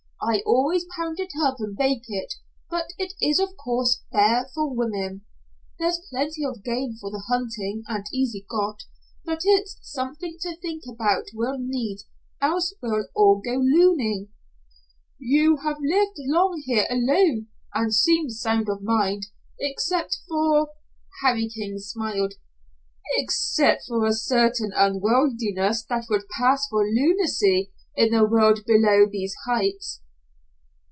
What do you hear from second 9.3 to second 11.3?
it's something to think about